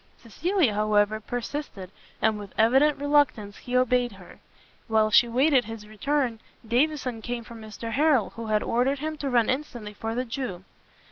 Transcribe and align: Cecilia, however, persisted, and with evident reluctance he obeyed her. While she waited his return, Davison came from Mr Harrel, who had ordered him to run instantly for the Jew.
Cecilia, 0.17 0.73
however, 0.73 1.19
persisted, 1.19 1.91
and 2.23 2.39
with 2.39 2.55
evident 2.57 2.97
reluctance 2.97 3.55
he 3.57 3.77
obeyed 3.77 4.13
her. 4.13 4.39
While 4.87 5.11
she 5.11 5.27
waited 5.27 5.65
his 5.65 5.87
return, 5.87 6.39
Davison 6.67 7.21
came 7.21 7.43
from 7.43 7.61
Mr 7.61 7.91
Harrel, 7.91 8.31
who 8.31 8.47
had 8.47 8.63
ordered 8.63 8.97
him 8.97 9.15
to 9.17 9.29
run 9.29 9.47
instantly 9.47 9.93
for 9.93 10.15
the 10.15 10.25
Jew. 10.25 10.63